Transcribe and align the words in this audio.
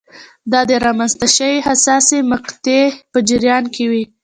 دا 0.51 0.59
د 0.69 0.71
رامنځته 0.85 1.27
شوې 1.35 1.57
حساسې 1.67 2.17
مقطعې 2.31 2.83
په 3.11 3.19
جریان 3.29 3.63
کې 3.73 3.83
وې. 3.91 4.03